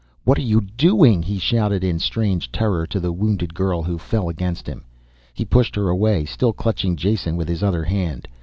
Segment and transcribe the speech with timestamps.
[0.23, 4.29] "What are you doing?" he shouted in strange terror to the wounded girl who fell
[4.29, 4.83] against him.
[5.31, 8.27] He pushed her away, still clutching Jason with his other hand.